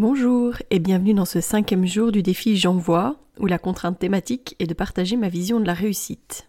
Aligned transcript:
Bonjour 0.00 0.54
et 0.70 0.78
bienvenue 0.78 1.12
dans 1.12 1.26
ce 1.26 1.42
cinquième 1.42 1.84
jour 1.84 2.10
du 2.10 2.22
défi 2.22 2.56
J'envoie, 2.56 3.16
où 3.38 3.44
la 3.44 3.58
contrainte 3.58 3.98
thématique 3.98 4.56
est 4.58 4.66
de 4.66 4.72
partager 4.72 5.14
ma 5.18 5.28
vision 5.28 5.60
de 5.60 5.66
la 5.66 5.74
réussite. 5.74 6.48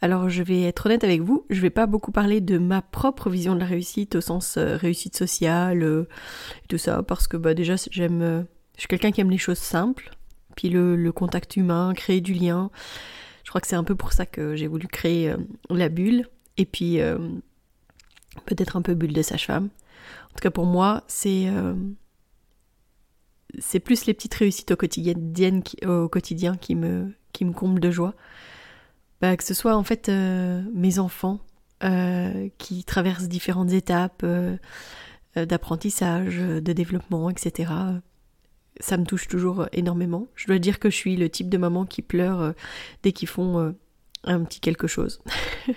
Alors 0.00 0.28
je 0.28 0.44
vais 0.44 0.62
être 0.62 0.86
honnête 0.86 1.02
avec 1.02 1.22
vous, 1.22 1.44
je 1.50 1.60
vais 1.60 1.70
pas 1.70 1.88
beaucoup 1.88 2.12
parler 2.12 2.40
de 2.40 2.58
ma 2.58 2.80
propre 2.80 3.30
vision 3.30 3.56
de 3.56 3.58
la 3.58 3.66
réussite 3.66 4.14
au 4.14 4.20
sens 4.20 4.58
euh, 4.58 4.76
réussite 4.76 5.16
sociale 5.16 5.82
euh, 5.82 6.06
et 6.62 6.68
tout 6.68 6.78
ça, 6.78 7.02
parce 7.02 7.26
que 7.26 7.36
bah 7.36 7.54
déjà 7.54 7.74
j'aime, 7.90 8.22
euh, 8.22 8.42
je 8.76 8.82
suis 8.82 8.88
quelqu'un 8.88 9.10
qui 9.10 9.20
aime 9.20 9.30
les 9.32 9.38
choses 9.38 9.58
simples, 9.58 10.12
puis 10.54 10.68
le, 10.68 11.10
contact 11.10 11.56
humain, 11.56 11.92
créer 11.96 12.20
du 12.20 12.32
lien. 12.32 12.70
Je 13.42 13.48
crois 13.50 13.60
que 13.60 13.66
c'est 13.66 13.74
un 13.74 13.82
peu 13.82 13.96
pour 13.96 14.12
ça 14.12 14.24
que 14.24 14.54
j'ai 14.54 14.68
voulu 14.68 14.86
créer 14.86 15.34
la 15.68 15.88
bulle, 15.88 16.28
et 16.58 16.64
puis 16.64 17.00
peut-être 18.46 18.76
un 18.76 18.82
peu 18.82 18.94
bulle 18.94 19.14
de 19.14 19.22
sage-femme. 19.22 19.68
En 20.26 20.34
tout 20.36 20.42
cas 20.42 20.52
pour 20.52 20.66
moi, 20.66 21.02
c'est 21.08 21.50
c'est 23.58 23.80
plus 23.80 24.06
les 24.06 24.14
petites 24.14 24.34
réussites 24.34 24.70
au 24.70 24.76
quotidien, 24.76 25.14
au 25.86 26.08
quotidien 26.08 26.56
qui 26.56 26.74
me, 26.74 27.12
qui 27.32 27.44
me 27.44 27.52
comblent 27.52 27.80
de 27.80 27.90
joie. 27.90 28.14
Bah, 29.20 29.36
que 29.36 29.44
ce 29.44 29.54
soit 29.54 29.76
en 29.76 29.84
fait 29.84 30.08
euh, 30.08 30.62
mes 30.74 30.98
enfants 30.98 31.38
euh, 31.84 32.48
qui 32.58 32.82
traversent 32.82 33.28
différentes 33.28 33.70
étapes 33.70 34.22
euh, 34.24 34.56
d'apprentissage, 35.36 36.38
de 36.38 36.72
développement, 36.72 37.30
etc. 37.30 37.72
Ça 38.80 38.96
me 38.96 39.04
touche 39.04 39.28
toujours 39.28 39.68
énormément. 39.72 40.26
Je 40.34 40.48
dois 40.48 40.58
dire 40.58 40.80
que 40.80 40.90
je 40.90 40.96
suis 40.96 41.16
le 41.16 41.30
type 41.30 41.48
de 41.48 41.56
maman 41.56 41.86
qui 41.86 42.02
pleure 42.02 42.52
dès 43.02 43.12
qu'ils 43.12 43.28
font 43.28 43.74
un 44.24 44.44
petit 44.44 44.60
quelque 44.60 44.86
chose. 44.86 45.22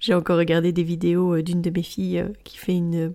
J'ai 0.00 0.12
encore 0.12 0.36
regardé 0.36 0.72
des 0.72 0.82
vidéos 0.82 1.40
d'une 1.40 1.62
de 1.62 1.70
mes 1.70 1.82
filles 1.82 2.24
qui 2.44 2.58
fait 2.58 2.74
une 2.74 3.14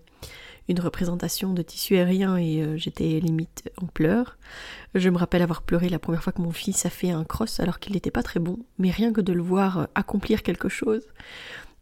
une 0.68 0.80
représentation 0.80 1.54
de 1.54 1.62
tissu 1.62 1.96
aérien 1.96 2.38
et 2.38 2.62
euh, 2.62 2.78
j'étais 2.78 3.20
limite 3.20 3.70
en 3.82 3.86
pleurs. 3.86 4.38
Je 4.96 5.10
me 5.10 5.18
rappelle 5.18 5.42
avoir 5.42 5.62
pleuré 5.62 5.90
la 5.90 6.00
première 6.00 6.24
fois 6.24 6.34
que 6.34 6.42
mon 6.42 6.52
fils 6.52 6.86
a 6.86 6.90
fait 6.90 7.12
un 7.12 7.24
cross 7.24 7.60
alors 7.60 7.80
qu'il 7.80 7.94
n'était 7.94 8.12
pas 8.12 8.24
très 8.24 8.40
bon, 8.40 8.60
mais 8.80 8.90
rien 8.90 9.14
que 9.14 9.22
de 9.22 9.34
le 9.34 9.42
voir 9.42 9.80
euh, 9.80 9.86
accomplir 9.94 10.44
quelque 10.44 10.70
chose 10.70 11.04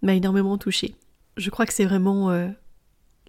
m'a 0.02 0.16
énormément 0.16 0.58
touchée. 0.58 0.96
Je 1.38 1.50
crois 1.50 1.66
que 1.66 1.74
c'est 1.74 1.86
vraiment 1.86 2.30
euh, 2.30 2.50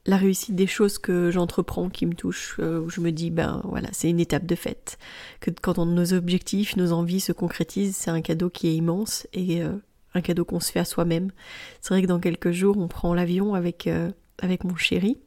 la 0.06 0.16
réussite 0.16 0.56
des 0.56 0.66
choses 0.66 0.98
que 0.98 1.30
j'entreprends 1.30 1.88
qui 1.88 2.04
me 2.04 2.14
touche, 2.14 2.58
où 2.58 2.90
je 2.90 3.00
me 3.00 3.10
dis, 3.12 3.30
ben 3.30 3.62
voilà, 3.64 3.88
c'est 3.92 4.10
une 4.10 4.20
étape 4.20 4.44
de 4.44 4.54
fête. 4.56 4.98
Que 5.40 5.50
quand 5.50 5.78
nos 5.78 6.12
objectifs, 6.12 6.76
nos 6.76 6.92
envies 6.92 7.20
se 7.20 7.32
concrétisent, 7.32 7.96
c'est 7.96 8.10
un 8.10 8.20
cadeau 8.20 8.50
qui 8.50 8.66
est 8.66 8.74
immense 8.74 9.26
et 9.32 9.62
un 9.62 10.20
cadeau 10.20 10.44
qu'on 10.44 10.60
se 10.60 10.72
fait 10.72 10.80
à 10.80 10.84
soi-même. 10.84 11.30
C'est 11.80 11.94
vrai 11.94 12.02
que 12.02 12.06
dans 12.06 12.20
quelques 12.20 12.50
jours, 12.50 12.76
on 12.76 12.86
prend 12.86 13.14
l'avion 13.14 13.54
avec 13.54 13.88
avec 14.40 14.64
mon 14.64 14.76
chéri, 14.76 15.18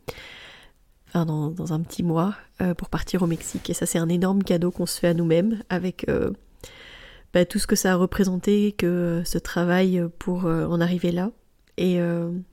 enfin 1.07 1.25
dans, 1.25 1.73
un 1.73 1.81
petit 1.81 2.03
mois, 2.03 2.35
euh, 2.61 2.73
pour 2.73 2.89
partir 2.89 3.23
au 3.23 3.27
Mexique. 3.27 3.69
Et 3.69 3.73
ça, 3.73 3.85
c'est 3.85 3.99
un 3.99 4.09
énorme 4.09 4.43
cadeau 4.43 4.71
qu'on 4.71 4.85
se 4.85 4.99
fait 4.99 5.07
à 5.07 5.13
nous-mêmes, 5.13 5.63
avec 5.69 6.07
euh, 6.09 6.31
bah, 7.33 7.45
tout 7.45 7.59
ce 7.59 7.67
que 7.67 7.75
ça 7.75 7.93
a 7.93 7.95
représenté, 7.95 8.71
que 8.73 9.21
ce 9.25 9.37
travail 9.37 10.03
pour 10.19 10.45
euh, 10.45 10.65
en 10.65 10.81
arriver 10.81 11.11
là. 11.11 11.31
Et 11.79 11.97
une 11.99 12.43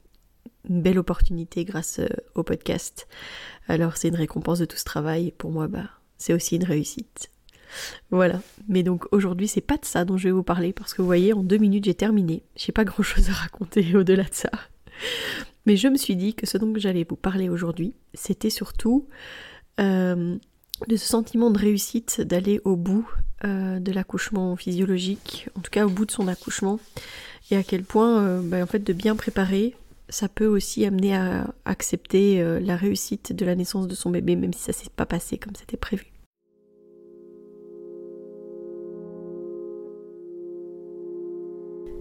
belle 0.68 0.98
opportunité 0.98 1.64
grâce 1.64 1.98
au 2.34 2.42
podcast. 2.42 3.08
Alors 3.68 3.96
c'est 3.96 4.08
une 4.08 4.16
récompense 4.16 4.58
de 4.58 4.66
tout 4.66 4.76
ce 4.76 4.84
travail. 4.84 5.32
pour 5.38 5.50
moi, 5.50 5.66
bah, 5.66 5.88
c'est 6.18 6.34
aussi 6.34 6.56
une 6.56 6.64
réussite. 6.64 7.30
Voilà. 8.10 8.40
Mais 8.68 8.82
donc 8.82 9.06
aujourd'hui, 9.12 9.48
c'est 9.48 9.60
pas 9.60 9.76
de 9.76 9.84
ça 9.84 10.04
dont 10.04 10.16
je 10.16 10.24
vais 10.24 10.32
vous 10.32 10.42
parler 10.42 10.72
parce 10.72 10.94
que 10.94 11.02
vous 11.02 11.06
voyez, 11.06 11.32
en 11.32 11.42
deux 11.42 11.56
minutes, 11.56 11.84
j'ai 11.84 11.94
terminé. 11.94 12.42
J'ai 12.56 12.72
pas 12.72 12.84
grand 12.84 13.02
chose 13.02 13.30
à 13.30 13.32
raconter 13.32 13.96
au-delà 13.96 14.24
de 14.24 14.34
ça. 14.34 14.50
Mais 15.66 15.76
je 15.76 15.88
me 15.88 15.96
suis 15.96 16.16
dit 16.16 16.34
que 16.34 16.46
ce 16.46 16.58
dont 16.58 16.72
j'allais 16.76 17.06
vous 17.08 17.16
parler 17.16 17.48
aujourd'hui, 17.48 17.94
c'était 18.12 18.50
surtout 18.50 19.06
euh, 19.80 20.36
de 20.88 20.96
ce 20.96 21.06
sentiment 21.06 21.50
de 21.50 21.58
réussite 21.58 22.20
d'aller 22.20 22.60
au 22.64 22.76
bout 22.76 23.08
euh, 23.44 23.78
de 23.78 23.92
l'accouchement 23.92 24.56
physiologique, 24.56 25.48
en 25.56 25.60
tout 25.60 25.70
cas 25.70 25.86
au 25.86 25.90
bout 25.90 26.06
de 26.06 26.10
son 26.10 26.28
accouchement, 26.28 26.78
et 27.50 27.56
à 27.56 27.62
quel 27.62 27.82
point, 27.82 28.20
euh, 28.20 28.40
bah, 28.42 28.62
en 28.62 28.66
fait, 28.66 28.80
de 28.80 28.92
bien 28.92 29.16
préparer, 29.16 29.74
ça 30.08 30.28
peut 30.28 30.46
aussi 30.46 30.84
amener 30.84 31.16
à 31.16 31.54
accepter 31.64 32.44
la 32.60 32.76
réussite 32.76 33.32
de 33.32 33.46
la 33.46 33.54
naissance 33.54 33.88
de 33.88 33.94
son 33.94 34.10
bébé, 34.10 34.36
même 34.36 34.52
si 34.52 34.60
ça 34.60 34.74
s'est 34.74 34.90
pas 34.94 35.06
passé 35.06 35.38
comme 35.38 35.54
c'était 35.56 35.78
prévu. 35.78 36.13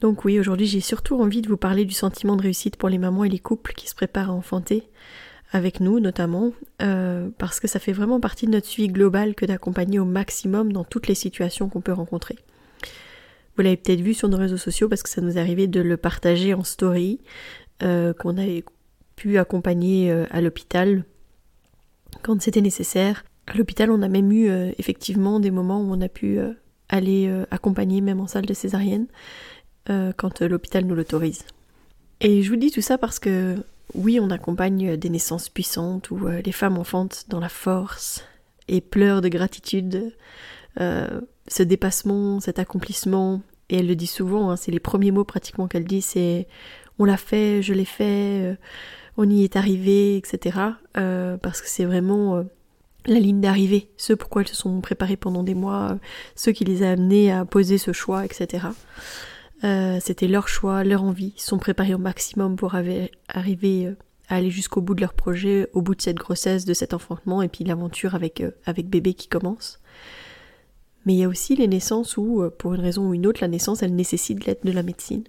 Donc 0.00 0.24
oui, 0.24 0.40
aujourd'hui 0.40 0.66
j'ai 0.66 0.80
surtout 0.80 1.20
envie 1.20 1.42
de 1.42 1.48
vous 1.48 1.58
parler 1.58 1.84
du 1.84 1.94
sentiment 1.94 2.36
de 2.36 2.42
réussite 2.42 2.76
pour 2.76 2.88
les 2.88 2.98
mamans 2.98 3.24
et 3.24 3.28
les 3.28 3.38
couples 3.38 3.74
qui 3.74 3.88
se 3.88 3.94
préparent 3.94 4.30
à 4.30 4.34
enfanter, 4.34 4.84
avec 5.52 5.80
nous 5.80 6.00
notamment, 6.00 6.52
euh, 6.80 7.28
parce 7.38 7.60
que 7.60 7.68
ça 7.68 7.78
fait 7.78 7.92
vraiment 7.92 8.18
partie 8.18 8.46
de 8.46 8.52
notre 8.52 8.66
suivi 8.66 8.88
global 8.88 9.34
que 9.34 9.44
d'accompagner 9.44 9.98
au 9.98 10.06
maximum 10.06 10.72
dans 10.72 10.84
toutes 10.84 11.06
les 11.06 11.14
situations 11.14 11.68
qu'on 11.68 11.82
peut 11.82 11.92
rencontrer. 11.92 12.36
Vous 13.56 13.62
l'avez 13.62 13.76
peut-être 13.76 14.00
vu 14.00 14.14
sur 14.14 14.28
nos 14.28 14.38
réseaux 14.38 14.56
sociaux 14.56 14.88
parce 14.88 15.02
que 15.02 15.10
ça 15.10 15.20
nous 15.20 15.36
est 15.36 15.40
arrivé 15.40 15.66
de 15.66 15.80
le 15.82 15.96
partager 15.98 16.54
en 16.54 16.64
story, 16.64 17.20
euh, 17.82 18.14
qu'on 18.14 18.38
avait 18.38 18.64
pu 19.16 19.36
accompagner 19.36 20.10
euh, 20.10 20.24
à 20.30 20.40
l'hôpital 20.40 21.04
quand 22.22 22.40
c'était 22.40 22.62
nécessaire. 22.62 23.24
À 23.46 23.54
l'hôpital, 23.54 23.90
on 23.90 24.00
a 24.00 24.08
même 24.08 24.32
eu 24.32 24.48
effectivement 24.78 25.40
des 25.40 25.50
moments 25.50 25.80
où 25.80 25.92
on 25.92 26.00
a 26.00 26.08
pu 26.08 26.38
aller 26.88 27.32
accompagner 27.50 28.00
même 28.00 28.20
en 28.20 28.28
salle 28.28 28.46
de 28.46 28.54
césarienne. 28.54 29.06
Euh, 29.90 30.12
quand 30.16 30.40
l'hôpital 30.40 30.84
nous 30.84 30.94
l'autorise. 30.94 31.44
Et 32.20 32.42
je 32.42 32.50
vous 32.50 32.56
dis 32.56 32.70
tout 32.70 32.80
ça 32.80 32.96
parce 32.96 33.18
que 33.18 33.56
oui, 33.94 34.20
on 34.20 34.30
accompagne 34.30 34.96
des 34.96 35.08
naissances 35.08 35.48
puissantes 35.48 36.12
où 36.12 36.28
euh, 36.28 36.40
les 36.44 36.52
femmes 36.52 36.78
enfantent 36.78 37.24
dans 37.28 37.40
la 37.40 37.48
force 37.48 38.24
et 38.68 38.80
pleurent 38.80 39.20
de 39.20 39.28
gratitude, 39.28 40.14
euh, 40.80 41.20
ce 41.48 41.64
dépassement, 41.64 42.38
cet 42.38 42.60
accomplissement. 42.60 43.42
Et 43.68 43.78
elle 43.78 43.88
le 43.88 43.96
dit 43.96 44.06
souvent, 44.06 44.50
hein, 44.50 44.56
c'est 44.56 44.70
les 44.70 44.78
premiers 44.78 45.10
mots 45.10 45.24
pratiquement 45.24 45.66
qu'elle 45.66 45.86
dit, 45.86 46.02
c'est 46.02 46.46
on 47.00 47.04
l'a 47.04 47.16
fait, 47.16 47.60
je 47.60 47.74
l'ai 47.74 47.84
fait, 47.84 48.56
on 49.16 49.28
y 49.28 49.42
est 49.42 49.56
arrivé, 49.56 50.16
etc. 50.16 50.58
parce 50.92 51.62
que 51.62 51.68
c'est 51.68 51.86
vraiment 51.86 52.44
la 53.06 53.18
ligne 53.18 53.40
d'arrivée, 53.40 53.88
ce 53.96 54.12
pourquoi 54.12 54.42
elles 54.42 54.48
se 54.48 54.56
sont 54.56 54.80
préparées 54.82 55.16
pendant 55.16 55.42
des 55.42 55.54
mois, 55.54 55.98
ce 56.36 56.50
qui 56.50 56.64
les 56.64 56.82
a 56.82 56.90
amenées 56.90 57.32
à 57.32 57.44
poser 57.44 57.78
ce 57.78 57.92
choix, 57.92 58.24
etc. 58.24 58.66
Euh, 59.64 59.98
c'était 60.00 60.28
leur 60.28 60.48
choix, 60.48 60.84
leur 60.84 61.02
envie. 61.02 61.34
Ils 61.36 61.42
sont 61.42 61.58
préparés 61.58 61.94
au 61.94 61.98
maximum 61.98 62.56
pour 62.56 62.74
arriver 62.74 63.10
euh, 63.86 63.94
à 64.28 64.36
aller 64.36 64.50
jusqu'au 64.50 64.80
bout 64.80 64.94
de 64.94 65.00
leur 65.00 65.14
projet, 65.14 65.68
au 65.72 65.82
bout 65.82 65.94
de 65.94 66.02
cette 66.02 66.16
grossesse, 66.16 66.64
de 66.64 66.74
cet 66.74 66.94
enfantement, 66.94 67.42
et 67.42 67.48
puis 67.48 67.64
l'aventure 67.64 68.14
avec, 68.14 68.40
euh, 68.40 68.52
avec 68.64 68.88
bébé 68.88 69.14
qui 69.14 69.28
commence. 69.28 69.80
Mais 71.04 71.14
il 71.14 71.18
y 71.18 71.24
a 71.24 71.28
aussi 71.28 71.56
les 71.56 71.68
naissances 71.68 72.16
où, 72.16 72.42
pour 72.58 72.74
une 72.74 72.80
raison 72.80 73.08
ou 73.08 73.14
une 73.14 73.26
autre, 73.26 73.40
la 73.40 73.48
naissance, 73.48 73.82
elle 73.82 73.94
nécessite 73.94 74.44
l'aide 74.44 74.60
de 74.64 74.72
la 74.72 74.82
médecine. 74.82 75.24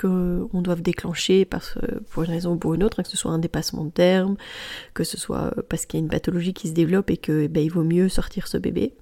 Qu'on 0.00 0.62
doit 0.62 0.76
déclencher 0.76 1.44
parce, 1.44 1.76
pour 2.10 2.22
une 2.22 2.30
raison 2.30 2.52
ou 2.52 2.56
pour 2.56 2.74
une 2.74 2.84
autre, 2.84 3.00
hein, 3.00 3.02
que 3.02 3.08
ce 3.08 3.16
soit 3.16 3.32
un 3.32 3.40
dépassement 3.40 3.84
de 3.84 3.90
terme, 3.90 4.36
que 4.94 5.02
ce 5.02 5.16
soit 5.16 5.52
parce 5.68 5.84
qu'il 5.84 5.98
y 5.98 6.00
a 6.00 6.04
une 6.04 6.10
pathologie 6.10 6.54
qui 6.54 6.68
se 6.68 6.74
développe 6.74 7.10
et 7.10 7.16
que 7.16 7.48
ben, 7.48 7.64
il 7.64 7.72
vaut 7.72 7.82
mieux 7.82 8.08
sortir 8.08 8.46
ce 8.46 8.56
bébé 8.56 8.94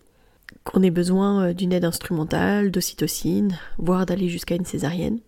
qu'on 0.65 0.83
ait 0.83 0.91
besoin 0.91 1.49
euh, 1.49 1.53
d'une 1.53 1.73
aide 1.73 1.85
instrumentale, 1.85 2.71
d'ocytocine, 2.71 3.59
voire 3.79 4.07
d'aller 4.07 4.29
jusqu'à 4.29 4.55
une 4.55 4.65
césarienne. 4.65 5.21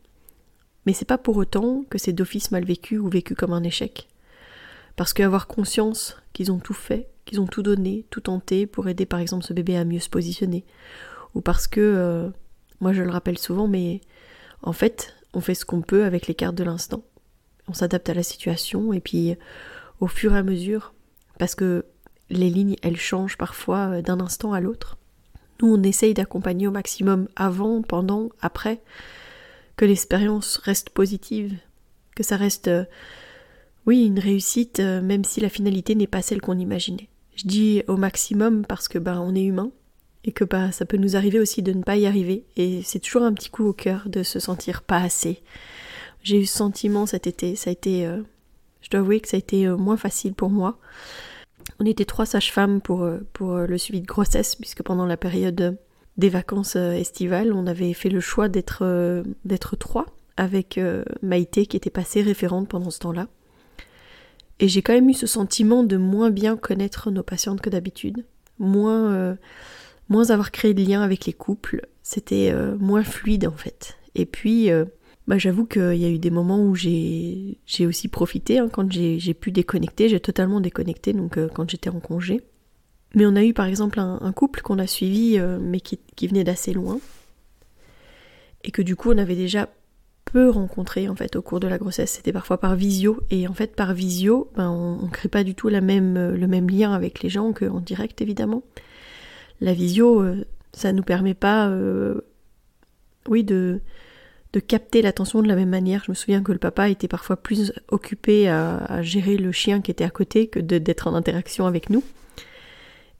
Mais 0.86 0.92
c'est 0.92 1.04
pas 1.04 1.18
pour 1.18 1.36
autant 1.36 1.84
que 1.90 1.98
c'est 1.98 2.12
d'office 2.12 2.50
mal 2.50 2.64
vécu 2.64 2.98
ou 2.98 3.08
vécu 3.08 3.34
comme 3.34 3.52
un 3.52 3.62
échec. 3.62 4.08
Parce 4.96 5.12
qu'avoir 5.12 5.46
conscience 5.46 6.16
qu'ils 6.32 6.50
ont 6.50 6.58
tout 6.58 6.74
fait, 6.74 7.08
qu'ils 7.24 7.40
ont 7.40 7.46
tout 7.46 7.62
donné, 7.62 8.06
tout 8.10 8.20
tenté 8.20 8.66
pour 8.66 8.88
aider 8.88 9.06
par 9.06 9.20
exemple 9.20 9.44
ce 9.44 9.52
bébé 9.52 9.76
à 9.76 9.84
mieux 9.84 10.00
se 10.00 10.08
positionner, 10.08 10.64
ou 11.34 11.40
parce 11.40 11.66
que, 11.66 11.80
euh, 11.80 12.30
moi 12.80 12.92
je 12.92 13.02
le 13.02 13.10
rappelle 13.10 13.38
souvent, 13.38 13.68
mais 13.68 14.00
en 14.62 14.72
fait, 14.72 15.14
on 15.34 15.40
fait 15.40 15.54
ce 15.54 15.64
qu'on 15.64 15.82
peut 15.82 16.04
avec 16.04 16.26
les 16.26 16.34
cartes 16.34 16.56
de 16.56 16.64
l'instant. 16.64 17.02
On 17.68 17.74
s'adapte 17.74 18.08
à 18.08 18.14
la 18.14 18.22
situation 18.22 18.92
et 18.92 19.00
puis 19.00 19.36
au 20.00 20.06
fur 20.06 20.34
et 20.34 20.38
à 20.38 20.42
mesure, 20.42 20.94
parce 21.38 21.54
que 21.54 21.84
les 22.30 22.50
lignes, 22.50 22.76
elles 22.82 22.96
changent 22.96 23.38
parfois 23.38 23.90
euh, 23.90 24.02
d'un 24.02 24.20
instant 24.20 24.52
à 24.52 24.60
l'autre. 24.60 24.97
Nous, 25.60 25.74
on 25.74 25.82
essaye 25.82 26.14
d'accompagner 26.14 26.68
au 26.68 26.70
maximum 26.70 27.28
avant, 27.34 27.82
pendant, 27.82 28.28
après, 28.40 28.80
que 29.76 29.84
l'expérience 29.84 30.58
reste 30.58 30.90
positive, 30.90 31.56
que 32.14 32.22
ça 32.22 32.36
reste, 32.36 32.68
euh, 32.68 32.84
oui, 33.86 34.04
une 34.04 34.18
réussite, 34.18 34.80
euh, 34.80 35.00
même 35.00 35.24
si 35.24 35.40
la 35.40 35.48
finalité 35.48 35.94
n'est 35.94 36.06
pas 36.06 36.22
celle 36.22 36.40
qu'on 36.40 36.58
imaginait. 36.58 37.08
Je 37.36 37.46
dis 37.46 37.82
au 37.86 37.96
maximum 37.96 38.66
parce 38.66 38.88
que 38.88 38.98
ben 38.98 39.20
on 39.20 39.34
est 39.34 39.44
humain 39.44 39.70
et 40.24 40.32
que 40.32 40.42
bah 40.42 40.72
ça 40.72 40.84
peut 40.84 40.96
nous 40.96 41.14
arriver 41.14 41.38
aussi 41.38 41.62
de 41.62 41.72
ne 41.72 41.84
pas 41.84 41.96
y 41.96 42.04
arriver 42.04 42.44
et 42.56 42.82
c'est 42.82 42.98
toujours 42.98 43.22
un 43.22 43.32
petit 43.32 43.48
coup 43.48 43.64
au 43.64 43.72
cœur 43.72 44.08
de 44.08 44.24
se 44.24 44.40
sentir 44.40 44.82
pas 44.82 44.98
assez. 44.98 45.40
J'ai 46.24 46.40
eu 46.40 46.46
ce 46.46 46.58
sentiment 46.58 47.06
cet 47.06 47.28
été, 47.28 47.54
ça 47.54 47.70
a 47.70 47.72
été 47.72 48.04
euh, 48.04 48.20
je 48.82 48.90
dois 48.90 49.00
avouer 49.00 49.20
que 49.20 49.28
ça 49.28 49.36
a 49.36 49.38
été 49.38 49.68
moins 49.68 49.96
facile 49.96 50.34
pour 50.34 50.50
moi. 50.50 50.80
On 51.80 51.84
était 51.84 52.04
trois 52.04 52.26
sages-femmes 52.26 52.80
pour, 52.80 53.08
pour 53.32 53.56
le 53.56 53.78
suivi 53.78 54.00
de 54.00 54.06
grossesse 54.06 54.54
puisque 54.56 54.82
pendant 54.82 55.06
la 55.06 55.16
période 55.16 55.78
des 56.18 56.28
vacances 56.28 56.76
euh, 56.76 56.92
estivales, 56.92 57.52
on 57.52 57.66
avait 57.66 57.94
fait 57.94 58.10
le 58.10 58.20
choix 58.20 58.48
d'être 58.48 58.80
euh, 58.82 59.22
trois 59.78 60.06
avec 60.36 60.76
euh, 60.76 61.04
Maïté 61.22 61.64
qui 61.66 61.76
était 61.76 61.90
passée 61.90 62.22
référente 62.22 62.68
pendant 62.68 62.90
ce 62.90 62.98
temps-là. 62.98 63.28
Et 64.58 64.68
j'ai 64.68 64.82
quand 64.82 64.92
même 64.92 65.08
eu 65.08 65.14
ce 65.14 65.28
sentiment 65.28 65.84
de 65.84 65.96
moins 65.96 66.30
bien 66.30 66.56
connaître 66.56 67.12
nos 67.12 67.22
patientes 67.22 67.60
que 67.60 67.70
d'habitude, 67.70 68.26
moins 68.58 69.36
moins 70.08 70.30
avoir 70.30 70.50
créé 70.50 70.74
de 70.74 70.82
lien 70.82 71.02
avec 71.02 71.26
les 71.26 71.32
couples, 71.32 71.86
c'était 72.02 72.52
moins 72.76 73.04
fluide 73.04 73.46
en 73.46 73.56
fait. 73.56 73.96
Et 74.16 74.26
puis 74.26 74.68
bah, 75.28 75.38
j'avoue 75.38 75.66
qu'il 75.66 75.94
y 75.94 76.04
a 76.04 76.08
eu 76.08 76.18
des 76.18 76.30
moments 76.30 76.60
où 76.60 76.74
j'ai 76.74 77.58
aussi 77.86 78.08
profité, 78.08 78.58
hein, 78.58 78.68
quand 78.72 78.90
j'ai 78.90 79.34
pu 79.34 79.52
déconnecter, 79.52 80.08
j'ai 80.08 80.20
totalement 80.20 80.60
déconnecté, 80.60 81.12
donc 81.12 81.38
quand 81.54 81.70
j'étais 81.70 81.90
en 81.90 82.00
congé. 82.00 82.40
Mais 83.14 83.24
on 83.26 83.36
a 83.36 83.44
eu 83.44 83.54
par 83.54 83.66
exemple 83.66 84.00
un, 84.00 84.32
couple 84.32 84.60
qu'on 84.62 84.78
a 84.78 84.86
suivi, 84.86 85.38
euh, 85.38 85.58
mais 85.60 85.80
qui, 85.80 86.26
venait 86.26 86.44
d'assez 86.44 86.72
loin, 86.72 86.98
et 88.64 88.70
que 88.70 88.82
du 88.82 88.96
coup 88.96 89.12
on 89.12 89.18
avait 89.18 89.36
déjà 89.36 89.68
peu 90.24 90.50
rencontré 90.50 91.08
en 91.08 91.14
fait 91.14 91.36
au 91.36 91.42
cours 91.42 91.60
de 91.60 91.68
la 91.68 91.78
grossesse. 91.78 92.12
C'était 92.12 92.32
parfois 92.32 92.58
par 92.58 92.76
visio, 92.76 93.20
et 93.30 93.48
en 93.48 93.54
fait 93.54 93.74
par 93.74 93.94
visio, 93.94 94.50
ben, 94.56 94.70
on, 94.70 95.06
ne 95.06 95.10
crée 95.10 95.28
pas 95.28 95.44
du 95.44 95.54
tout 95.54 95.68
la 95.68 95.80
même, 95.80 96.34
le 96.34 96.46
même 96.46 96.68
lien 96.68 96.92
avec 96.92 97.22
les 97.22 97.28
gens 97.30 97.52
qu'en 97.52 97.80
direct 97.80 98.20
évidemment. 98.20 98.62
La 99.60 99.72
visio, 99.72 100.22
euh, 100.22 100.44
ça 100.72 100.92
nous 100.92 101.02
permet 101.02 101.34
pas, 101.34 101.68
euh, 101.68 102.20
oui, 103.28 103.42
de 103.42 103.80
de 104.52 104.60
capter 104.60 105.02
l'attention 105.02 105.42
de 105.42 105.48
la 105.48 105.56
même 105.56 105.68
manière. 105.68 106.02
Je 106.04 106.10
me 106.10 106.14
souviens 106.14 106.42
que 106.42 106.52
le 106.52 106.58
papa 106.58 106.88
était 106.88 107.08
parfois 107.08 107.36
plus 107.36 107.72
occupé 107.88 108.48
à, 108.48 109.02
gérer 109.02 109.36
le 109.36 109.52
chien 109.52 109.80
qui 109.80 109.90
était 109.90 110.04
à 110.04 110.10
côté 110.10 110.46
que 110.46 110.58
d'être 110.58 111.06
en 111.06 111.14
interaction 111.14 111.66
avec 111.66 111.90
nous. 111.90 112.02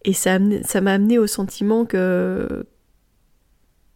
Et 0.05 0.13
ça 0.13 0.39
m'a 0.39 0.93
amené 0.93 1.19
au 1.19 1.27
sentiment 1.27 1.85
que 1.85 2.65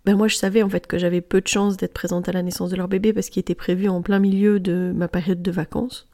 ben 0.04 0.16
moi 0.16 0.26
je 0.26 0.34
savais 0.34 0.64
en 0.64 0.68
fait 0.68 0.88
que 0.88 0.98
j'avais 0.98 1.20
peu 1.20 1.40
de 1.40 1.46
chance 1.46 1.76
d'être 1.76 1.92
présente 1.92 2.28
à 2.28 2.32
la 2.32 2.42
naissance 2.42 2.70
de 2.70 2.76
leur 2.76 2.88
bébé 2.88 3.12
parce 3.12 3.30
qu'il 3.30 3.38
était 3.38 3.54
prévu 3.54 3.88
en 3.88 4.02
plein 4.02 4.18
milieu 4.18 4.58
de 4.58 4.92
ma 4.94 5.06
période 5.06 5.42
de 5.42 5.50
vacances. 5.52 6.08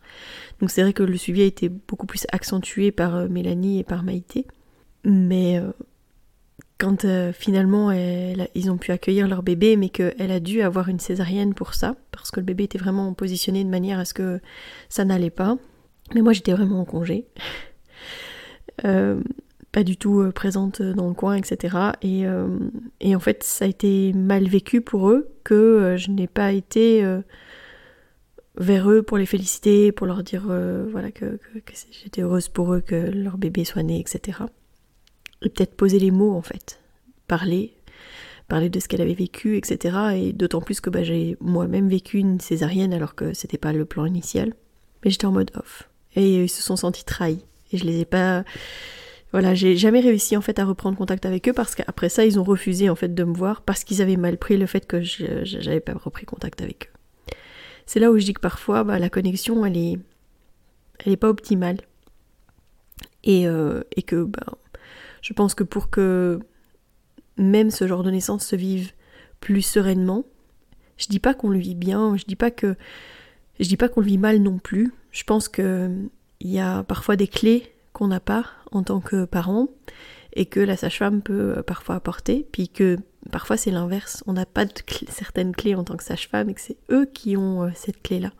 Donc 0.60 0.70
c'est 0.70 0.82
vrai 0.82 0.92
que 0.92 1.02
le 1.02 1.16
suivi 1.16 1.42
a 1.42 1.46
été 1.46 1.68
beaucoup 1.68 2.06
plus 2.06 2.26
accentué 2.32 2.92
par 2.92 3.16
euh, 3.16 3.28
Mélanie 3.28 3.78
et 3.78 3.84
par 3.84 4.02
Maïté. 4.02 4.46
Mais 5.04 5.58
euh, 5.58 5.70
quand 6.78 7.04
euh, 7.04 7.32
finalement 7.32 7.90
ils 7.90 8.70
ont 8.70 8.76
pu 8.78 8.92
accueillir 8.92 9.28
leur 9.28 9.42
bébé, 9.42 9.76
mais 9.76 9.88
qu'elle 9.88 10.30
a 10.30 10.40
dû 10.40 10.62
avoir 10.62 10.88
une 10.88 11.00
césarienne 11.00 11.54
pour 11.54 11.74
ça, 11.74 11.96
parce 12.12 12.30
que 12.30 12.40
le 12.40 12.46
bébé 12.46 12.64
était 12.64 12.78
vraiment 12.78 13.12
positionné 13.14 13.64
de 13.64 13.70
manière 13.70 13.98
à 13.98 14.04
ce 14.04 14.14
que 14.14 14.40
ça 14.88 15.04
n'allait 15.04 15.30
pas. 15.30 15.58
Mais 16.14 16.22
moi 16.22 16.32
j'étais 16.32 16.52
vraiment 16.52 16.80
en 16.80 16.84
congé. 16.84 17.26
pas 19.72 19.84
du 19.84 19.96
tout 19.96 20.20
euh, 20.20 20.32
présente 20.32 20.82
dans 20.82 21.08
le 21.08 21.14
coin, 21.14 21.34
etc. 21.34 21.76
Et, 22.02 22.26
euh, 22.26 22.48
en 23.04 23.20
fait, 23.20 23.42
ça 23.42 23.64
a 23.64 23.68
été 23.68 24.12
mal 24.12 24.48
vécu 24.48 24.80
pour 24.80 25.10
eux 25.10 25.28
que 25.44 25.54
euh, 25.54 25.96
je 25.96 26.10
n'ai 26.10 26.26
pas 26.26 26.52
été 26.52 27.04
vers 28.56 28.90
eux 28.90 29.02
pour 29.02 29.18
les 29.18 29.26
féliciter, 29.26 29.92
pour 29.92 30.06
leur 30.06 30.22
dire 30.22 30.50
voilà 30.90 31.10
que, 31.10 31.38
j'étais 31.90 32.22
heureuse 32.22 32.48
pour 32.48 32.74
eux 32.74 32.80
que 32.80 32.96
leur 32.96 33.38
bébé 33.38 33.64
soit 33.64 33.82
né, 33.82 34.00
etc. 34.00 34.38
Et 35.42 35.48
peut-être 35.48 35.74
poser 35.74 35.98
les 35.98 36.10
mots 36.10 36.34
en 36.34 36.42
fait, 36.42 36.80
parler, 37.26 37.74
parler 38.48 38.70
de 38.70 38.80
ce 38.80 38.88
qu'elle 38.88 39.00
avait 39.00 39.14
vécu, 39.14 39.56
etc. 39.56 39.96
Et 40.16 40.32
d'autant 40.32 40.60
plus 40.60 40.80
que 40.80 40.90
bah, 40.90 41.02
j'ai 41.02 41.36
moi-même 41.40 41.88
vécu 41.88 42.18
une 42.18 42.40
césarienne 42.40 42.92
alors 42.92 43.14
que 43.14 43.32
c'était 43.34 43.58
pas 43.58 43.72
le 43.72 43.84
plan 43.84 44.04
initial. 44.04 44.54
Mais 45.04 45.10
j'étais 45.10 45.26
en 45.26 45.32
mode 45.32 45.52
off. 45.54 45.88
Et 46.16 46.44
ils 46.44 46.48
se 46.48 46.62
sont 46.62 46.76
sentis 46.76 47.04
trahis. 47.04 47.44
Et 47.72 47.78
je 47.78 47.84
les 47.84 48.00
ai 48.00 48.04
pas 48.04 48.44
voilà, 49.30 49.54
j'ai 49.54 49.76
jamais 49.76 50.00
réussi 50.00 50.36
en 50.36 50.40
fait 50.40 50.58
à 50.58 50.64
reprendre 50.64 50.96
contact 50.96 51.26
avec 51.26 51.48
eux 51.48 51.52
parce 51.52 51.74
qu'après 51.74 52.08
ça, 52.08 52.24
ils 52.24 52.38
ont 52.40 52.44
refusé 52.44 52.88
en 52.88 52.94
fait 52.94 53.14
de 53.14 53.24
me 53.24 53.34
voir 53.34 53.60
parce 53.60 53.84
qu'ils 53.84 54.00
avaient 54.00 54.16
mal 54.16 54.38
pris 54.38 54.56
le 54.56 54.66
fait 54.66 54.86
que 54.86 55.02
j'avais 55.02 55.80
pas 55.80 55.92
repris 55.92 56.24
contact 56.24 56.62
avec 56.62 56.86
eux. 56.86 57.34
C'est 57.84 58.00
là 58.00 58.10
où 58.10 58.18
je 58.18 58.24
dis 58.24 58.34
que 58.34 58.40
parfois, 58.40 58.84
bah, 58.84 58.98
la 58.98 59.10
connexion, 59.10 59.64
elle 59.66 59.76
est, 59.76 59.98
elle 61.04 61.12
est 61.12 61.16
pas 61.16 61.28
optimale. 61.28 61.78
Et, 63.24 63.46
euh, 63.46 63.82
et 63.96 64.02
que, 64.02 64.24
bah, 64.24 64.58
je 65.22 65.32
pense 65.32 65.54
que 65.54 65.64
pour 65.64 65.90
que 65.90 66.40
même 67.36 67.70
ce 67.70 67.86
genre 67.86 68.02
de 68.02 68.10
naissance 68.10 68.44
se 68.46 68.56
vive 68.56 68.92
plus 69.40 69.62
sereinement, 69.62 70.24
je 70.96 71.06
dis 71.06 71.20
pas 71.20 71.34
qu'on 71.34 71.50
le 71.50 71.58
vit 71.58 71.74
bien, 71.74 72.16
je 72.16 72.24
dis 72.24 72.36
pas 72.36 72.50
que, 72.50 72.76
je 73.60 73.68
dis 73.68 73.76
pas 73.76 73.88
qu'on 73.88 74.00
le 74.00 74.06
vit 74.06 74.18
mal 74.18 74.38
non 74.38 74.58
plus. 74.58 74.92
Je 75.12 75.24
pense 75.24 75.48
que 75.48 75.90
il 76.40 76.50
y 76.50 76.60
a 76.60 76.82
parfois 76.84 77.16
des 77.16 77.28
clés 77.28 77.72
qu'on 77.92 78.08
n'a 78.08 78.20
pas 78.20 78.44
en 78.70 78.82
tant 78.82 79.00
que 79.00 79.24
parent 79.24 79.68
et 80.34 80.46
que 80.46 80.60
la 80.60 80.76
sage-femme 80.76 81.22
peut 81.22 81.58
euh, 81.58 81.62
parfois 81.62 81.96
apporter, 81.96 82.46
puis 82.52 82.68
que 82.68 82.98
parfois 83.32 83.56
c'est 83.56 83.70
l'inverse, 83.70 84.22
on 84.26 84.34
n'a 84.34 84.46
pas 84.46 84.66
certaines 85.08 85.54
clés 85.54 85.74
en 85.74 85.84
tant 85.84 85.96
que 85.96 86.04
sage-femme 86.04 86.50
et 86.50 86.54
que 86.54 86.60
c'est 86.60 86.76
eux 86.90 87.06
qui 87.06 87.36
ont 87.36 87.64
euh, 87.64 87.70
cette 87.74 88.02
clé-là. 88.02 88.32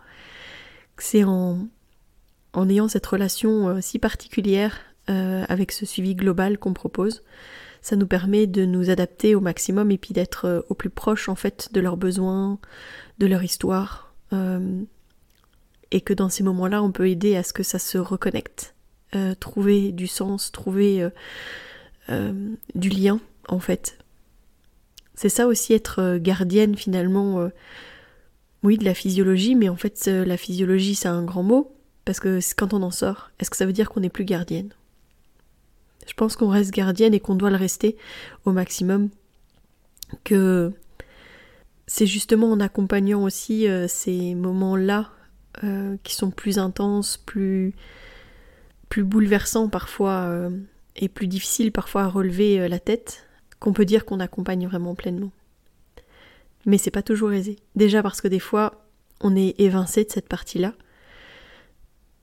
C'est 0.99 1.25
en, 1.25 1.67
en 2.53 2.69
ayant 2.69 2.89
cette 2.89 3.07
relation 3.07 3.69
euh, 3.69 3.81
si 3.81 3.99
particulière 3.99 4.79
avec 5.09 5.73
ce 5.73 5.87
suivi 5.87 6.15
global 6.15 6.59
qu'on 6.59 6.75
propose, 6.75 7.23
ça 7.81 7.97
nous 7.97 8.07
permet 8.07 8.47
de 8.47 8.65
nous 8.65 8.91
adapter 8.91 9.35
au 9.35 9.41
maximum 9.41 9.91
et 9.91 9.99
puis 9.99 10.13
d'être 10.13 10.67
au 10.69 10.75
plus 10.75 10.91
proche 10.91 11.29
en 11.29 11.35
fait 11.35 11.73
de 11.73 11.81
leurs 11.81 11.97
besoins, 11.97 12.59
de 13.19 13.27
leur 13.27 13.43
histoire, 13.43 14.15
et 15.91 16.01
que 16.01 16.13
dans 16.13 16.29
ces 16.29 16.43
moments-là 16.43 16.83
on 16.83 16.93
peut 16.93 17.09
aider 17.09 17.37
à 17.37 17.43
ce 17.43 17.53
que 17.53 17.63
ça 17.63 17.79
se 17.79 17.99
reconnecte 17.99 18.75
euh, 19.15 19.35
trouver 19.35 19.91
du 19.91 20.07
sens, 20.07 20.53
trouver 20.53 21.03
euh, 21.03 21.09
euh, 22.11 22.55
du 22.75 22.91
lien 22.91 23.21
en 23.49 23.59
fait. 23.59 23.97
C'est 25.15 25.31
ça 25.31 25.47
aussi 25.47 25.73
être 25.73 26.19
gardienne 26.19 26.77
finalement, 26.77 27.49
oui, 28.63 28.77
de 28.77 28.85
la 28.85 28.95
physiologie, 28.95 29.57
mais 29.57 29.69
en 29.69 29.77
fait 29.77 30.07
la 30.07 30.37
physiologie 30.37 30.95
c'est 30.95 31.09
un 31.09 31.25
grand 31.25 31.43
mot, 31.43 31.75
parce 32.05 32.21
que 32.21 32.39
quand 32.55 32.73
on 32.75 32.83
en 32.83 32.91
sort, 32.91 33.31
est-ce 33.41 33.51
que 33.51 33.57
ça 33.57 33.67
veut 33.67 33.73
dire 33.73 33.89
qu'on 33.89 34.01
n'est 34.01 34.11
plus 34.11 34.27
gardienne? 34.27 34.69
Je 36.07 36.15
pense 36.15 36.37
qu'on 36.37 36.49
reste 36.49 36.73
gardienne 36.73 37.15
et 37.15 37.21
qu'on 37.21 37.35
doit 37.35 37.51
le 37.51 37.57
rester 37.57 37.97
au 38.45 38.53
maximum, 38.53 39.09
que 40.25 40.73
c'est 41.87 42.07
justement 42.07 42.51
en 42.51 42.61
accompagnant 42.61 43.23
aussi 43.23 43.67
ces 43.89 44.35
moments-là 44.35 45.11
qui 46.03 46.15
sont 46.15 46.31
plus 46.31 46.59
intenses, 46.59 47.17
plus 47.17 47.75
plus 48.89 49.05
bouleversant 49.05 49.69
parfois 49.69 50.27
euh, 50.29 50.51
et 50.97 51.09
plus 51.09 51.27
difficile 51.27 51.73
parfois 51.73 52.03
à 52.03 52.09
relever 52.09 52.61
euh, 52.61 52.69
la 52.69 52.79
tête 52.79 53.27
qu'on 53.61 53.73
peut 53.73 53.85
dire 53.85 54.05
qu'on 54.05 54.21
accompagne 54.21 54.67
vraiment 54.67 54.95
pleinement. 54.95 55.31
Mais 56.67 56.79
c'est 56.79 56.91
pas 56.91 57.03
toujours 57.03 57.33
aisé. 57.33 57.57
Déjà 57.77 58.03
parce 58.03 58.21
que 58.21 58.29
des 58.29 58.39
fois, 58.39 58.87
on 59.21 59.35
est 59.37 59.59
évincé 59.61 60.05
de 60.05 60.11
cette 60.11 60.29
partie-là, 60.29 60.75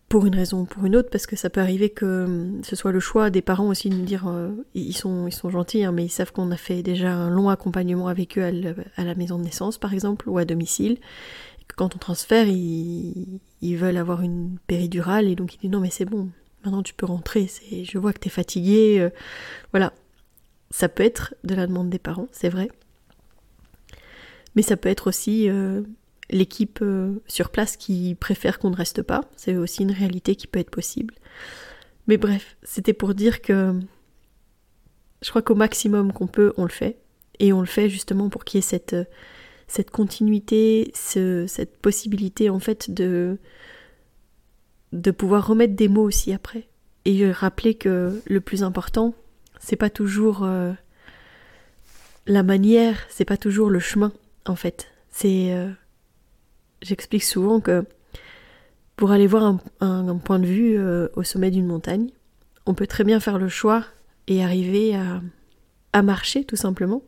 pour 0.09 0.25
une 0.25 0.35
raison 0.35 0.61
ou 0.61 0.65
pour 0.65 0.85
une 0.85 0.95
autre, 0.95 1.09
parce 1.09 1.25
que 1.25 1.35
ça 1.35 1.49
peut 1.49 1.61
arriver 1.61 1.89
que 1.89 2.05
euh, 2.05 2.61
ce 2.63 2.75
soit 2.75 2.91
le 2.91 2.99
choix 2.99 3.29
des 3.29 3.41
parents 3.41 3.67
aussi 3.67 3.89
de 3.89 3.95
nous 3.95 4.05
dire 4.05 4.25
ils, 4.73 4.95
sont, 4.95 5.27
ils 5.27 5.33
sont 5.33 5.49
gentils, 5.49 5.83
hein, 5.83 5.91
mais 5.91 6.05
ils 6.05 6.09
savent 6.09 6.31
qu'on 6.31 6.51
a 6.51 6.57
fait 6.57 6.83
déjà 6.83 7.13
un 7.13 7.29
long 7.29 7.49
accompagnement 7.49 8.07
avec 8.07 8.37
eux 8.37 8.43
à, 8.43 9.03
la 9.03 9.15
maison 9.15 9.37
de 9.37 9.43
naissance, 9.43 9.77
par 9.77 9.93
exemple, 9.93 10.29
ou 10.29 10.37
à 10.37 10.45
domicile. 10.45 10.93
Et 11.61 11.65
que 11.67 11.75
quand 11.75 11.95
on 11.95 11.99
transfère, 11.99 12.47
ils, 12.47 13.39
veulent 13.61 13.97
avoir 13.97 14.21
une 14.21 14.57
péridurale, 14.67 15.27
et 15.27 15.35
donc 15.35 15.55
ils 15.55 15.59
disent 15.59 15.71
non 15.71 15.79
mais 15.79 15.89
c'est 15.89 16.05
bon, 16.05 16.29
maintenant 16.63 16.83
tu 16.83 16.93
peux 16.93 17.05
rentrer, 17.05 17.49
je 17.83 17.97
vois 17.97 18.13
que 18.13 18.19
tu 18.19 18.27
es 18.27 18.31
fatigué. 18.31 18.99
Euh, 18.99 19.09
voilà. 19.71 19.93
Ça 20.71 20.89
peut 20.89 21.03
être 21.03 21.35
de 21.43 21.55
la 21.55 21.67
demande 21.67 21.89
des 21.89 21.99
parents, 21.99 22.27
c'est 22.31 22.49
vrai. 22.49 22.69
Mais 24.55 24.61
ça 24.61 24.77
peut 24.77 24.89
être 24.89 25.07
aussi 25.07 25.49
euh, 25.49 25.81
l'équipe 26.29 26.83
sur 27.27 27.49
place 27.49 27.77
qui 27.77 28.15
préfère 28.19 28.59
qu'on 28.59 28.71
ne 28.71 28.75
reste 28.75 29.01
pas. 29.01 29.21
C'est 29.35 29.55
aussi 29.55 29.83
une 29.83 29.91
réalité 29.91 30.35
qui 30.35 30.47
peut 30.47 30.59
être 30.59 30.71
possible. 30.71 31.13
Mais 32.07 32.17
bref, 32.17 32.57
c'était 32.63 32.93
pour 32.93 33.13
dire 33.13 33.41
que 33.41 33.79
je 35.21 35.29
crois 35.29 35.41
qu'au 35.41 35.55
maximum 35.55 36.13
qu'on 36.13 36.27
peut, 36.27 36.53
on 36.57 36.63
le 36.63 36.69
fait. 36.69 36.97
Et 37.39 37.51
on 37.51 37.59
le 37.59 37.67
fait 37.67 37.89
justement 37.89 38.29
pour 38.29 38.45
qu'il 38.45 38.57
y 38.57 38.59
ait 38.59 38.61
cette, 38.61 38.95
cette 39.67 39.91
continuité, 39.91 40.91
cette 40.93 41.77
possibilité 41.77 42.49
en 42.49 42.59
fait 42.59 42.91
de, 42.91 43.37
de 44.93 45.11
pouvoir 45.11 45.47
remettre 45.47 45.75
des 45.75 45.87
mots 45.87 46.03
aussi 46.03 46.31
après. 46.31 46.67
Et 47.05 47.31
rappeler 47.31 47.75
que 47.75 48.21
le 48.25 48.41
plus 48.41 48.63
important, 48.63 49.13
c'est 49.59 49.75
pas 49.75 49.89
toujours 49.89 50.43
euh, 50.43 50.73
la 52.25 52.41
manière, 52.41 52.97
c'est 53.09 53.25
pas 53.25 53.37
toujours 53.37 53.69
le 53.69 53.79
chemin, 53.79 54.11
en 54.45 54.55
fait. 54.55 54.87
C'est. 55.11 55.53
Euh, 55.53 55.69
j'explique 56.81 57.23
souvent 57.23 57.59
que 57.59 57.85
pour 58.95 59.11
aller 59.11 59.27
voir 59.27 59.57
un, 59.81 60.17
point 60.17 60.39
de 60.39 60.45
vue 60.45 60.77
euh, 60.77 61.09
au 61.15 61.23
sommet 61.23 61.51
d'une 61.51 61.65
montagne, 61.65 62.09
on 62.65 62.73
peut 62.73 62.87
très 62.87 63.03
bien 63.03 63.19
faire 63.19 63.37
le 63.37 63.49
choix 63.49 63.83
et 64.27 64.43
arriver 64.43 64.95
à, 64.95 66.01
marcher 66.01 66.43
tout 66.43 66.55
simplement, 66.55 67.03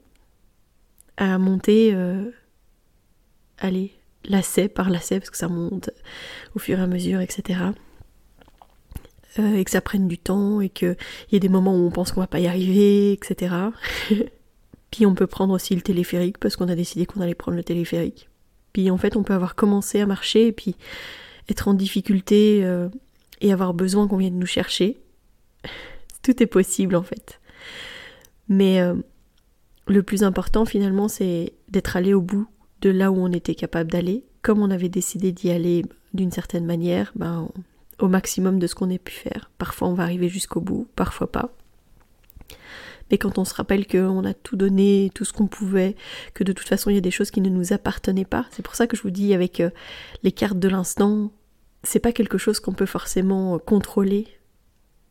à 1.18 1.38
monter, 1.38 1.96
aller 3.58 3.98
lacet 4.28 4.70
par 4.70 4.90
lacet, 4.90 5.20
parce 5.20 5.30
que 5.30 5.38
ça 5.38 5.48
monte 5.48 5.90
au 6.56 6.60
fur 6.60 6.80
et 6.80 6.82
à 6.82 6.88
mesure, 6.88 7.22
etc. 7.22 7.60
Euh, 9.40 9.56
et 9.56 9.64
que 9.64 9.72
ça 9.72 9.82
prenne 9.82 10.08
du 10.08 10.18
temps, 10.18 10.62
et 10.62 10.70
qu'il 10.70 10.96
y 11.32 11.36
ait 11.36 11.40
des 11.40 11.50
moments 11.50 11.76
où 11.76 11.86
on 11.86 11.92
pense 11.92 12.12
qu'on 12.12 12.22
va 12.22 12.28
pas 12.28 12.40
y 12.40 12.48
arriver, 12.48 13.14
etc. 13.14 13.56
Puis 14.92 15.06
on 15.06 15.16
peut 15.16 15.28
prendre 15.28 15.54
aussi 15.54 15.76
le 15.76 15.82
téléphérique, 15.82 16.38
parce 16.38 16.56
qu'on 16.56 16.70
a 16.70 16.76
décidé 16.76 17.06
qu'on 17.06 17.22
allait 17.22 17.36
prendre 17.36 17.58
le 17.58 17.64
téléphérique. 17.64 18.30
En 18.92 18.98
fait, 18.98 19.16
on 19.16 19.24
peut 19.24 19.34
avoir 19.34 19.56
commencé 19.56 20.00
à 20.00 20.06
marcher, 20.06 20.48
et 20.48 20.52
puis 20.52 20.76
être 21.50 21.68
en 21.68 21.74
difficulté, 21.74 22.64
euh, 22.64 22.90
et 23.42 23.52
avoir 23.52 23.74
besoin 23.74 24.08
qu'on 24.08 24.18
vienne 24.18 24.40
nous 24.40 24.46
chercher. 24.46 24.98
Tout 26.24 26.42
est 26.42 26.48
possible 26.48 26.96
en 26.96 27.04
fait. 27.04 27.40
Mais 28.50 28.82
euh, 28.82 28.96
le 29.88 30.04
plus 30.04 30.24
important 30.24 30.66
finalement, 30.66 31.08
c'est 31.08 31.54
d'être 31.70 31.96
allé 31.96 32.14
au 32.14 32.22
bout 32.22 32.48
de 32.82 32.90
là 32.90 33.12
où 33.12 33.18
on 33.18 33.32
était 33.32 33.56
capable 33.56 33.92
d'aller. 33.92 34.24
Comme 34.42 34.62
on 34.62 34.72
avait 34.72 34.90
décidé 34.90 35.32
d'y 35.32 35.52
aller 35.52 35.86
d'une 36.14 36.32
certaine 36.32 36.66
manière, 36.66 37.12
ben, 37.16 37.50
au 38.00 38.08
maximum 38.08 38.60
de 38.60 38.68
ce 38.68 38.76
qu'on 38.76 38.90
ait 38.90 39.00
pu 39.00 39.14
faire. 39.14 39.50
Parfois 39.58 39.88
on 39.88 39.94
va 39.94 40.04
arriver 40.04 40.30
jusqu'au 40.30 40.62
bout, 40.62 40.88
parfois 40.96 41.32
pas. 41.32 41.54
Mais 43.12 43.18
quand 43.18 43.38
on 43.38 43.46
se 43.46 43.54
rappelle 43.54 43.88
qu'on 43.88 44.26
a 44.26 44.34
tout 44.34 44.56
donné, 44.56 45.12
tout 45.14 45.26
ce 45.26 45.34
qu'on 45.34 45.48
pouvait, 45.48 45.96
que 46.34 46.44
de 46.44 46.54
toute 46.54 46.68
façon 46.68 46.90
il 46.90 46.96
y 46.96 46.98
a 46.98 47.02
des 47.02 47.12
choses 47.12 47.32
qui 47.32 47.42
ne 47.42 47.50
nous 47.50 47.74
appartenaient 47.74 48.26
pas, 48.26 48.46
c'est 48.52 48.64
pour 48.64 48.76
ça 48.76 48.88
que 48.88 48.98
je 48.98 49.02
vous 49.02 49.12
dis 49.12 49.34
avec 49.34 49.60
euh, 49.60 49.70
les 50.24 50.32
cartes 50.32 50.60
de 50.60 50.68
l'instant, 50.68 51.32
c'est 51.84 52.00
pas 52.00 52.12
quelque 52.12 52.38
chose 52.38 52.60
qu'on 52.60 52.74
peut 52.74 52.86
forcément 52.86 53.60
contrôler, 53.60 54.28